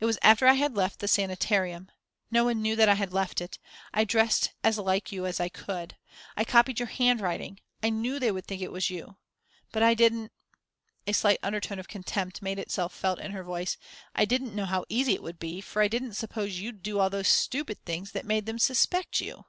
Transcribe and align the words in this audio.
It 0.00 0.06
was 0.06 0.18
after 0.22 0.46
I 0.46 0.54
had 0.54 0.74
left 0.74 1.00
the 1.00 1.06
sanitarium 1.06 1.90
no 2.30 2.44
one 2.46 2.62
knew 2.62 2.76
that 2.76 2.88
I 2.88 2.94
had 2.94 3.12
left 3.12 3.42
it. 3.42 3.58
I 3.92 4.04
dressed 4.04 4.54
as 4.64 4.78
like 4.78 5.12
you 5.12 5.26
as 5.26 5.38
I 5.38 5.50
could, 5.50 5.98
I 6.34 6.44
copied 6.46 6.78
your 6.80 6.88
handwriting, 6.88 7.60
I 7.82 7.90
knew 7.90 8.18
they 8.18 8.32
would 8.32 8.46
think 8.46 8.62
it 8.62 8.72
was 8.72 8.88
you. 8.88 9.18
But 9.72 9.82
I 9.82 9.92
didn't" 9.92 10.32
a 11.06 11.12
slight 11.12 11.40
undertone 11.42 11.78
of 11.78 11.88
contempt 11.88 12.40
made 12.40 12.58
itself 12.58 12.94
felt 12.94 13.20
in 13.20 13.32
her 13.32 13.44
voice 13.44 13.76
"I 14.14 14.24
didn't 14.24 14.54
know 14.54 14.64
how 14.64 14.86
easy 14.88 15.12
it 15.12 15.22
would 15.22 15.38
be, 15.38 15.60
for 15.60 15.82
I 15.82 15.88
didn't 15.88 16.14
suppose 16.14 16.58
you'd 16.58 16.82
do 16.82 16.98
all 16.98 17.10
those 17.10 17.28
stupid 17.28 17.84
things 17.84 18.12
that 18.12 18.24
made 18.24 18.46
them 18.46 18.58
suspect 18.58 19.20
you." 19.20 19.44